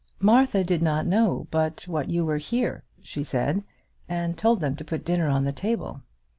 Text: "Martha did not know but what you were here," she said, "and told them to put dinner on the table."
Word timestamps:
"Martha 0.19 0.63
did 0.63 0.81
not 0.81 1.05
know 1.05 1.45
but 1.51 1.83
what 1.87 2.09
you 2.09 2.25
were 2.25 2.39
here," 2.39 2.81
she 3.03 3.23
said, 3.23 3.63
"and 4.09 4.35
told 4.35 4.59
them 4.59 4.75
to 4.75 4.83
put 4.83 5.05
dinner 5.05 5.27
on 5.27 5.43
the 5.43 5.51
table." 5.53 6.01